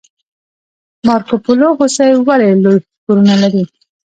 مارکوپولو 1.07 1.67
هوسۍ 1.77 2.11
ولې 2.27 2.49
لوی 2.63 2.77
ښکرونه 2.89 3.35
لري؟ 3.41 3.63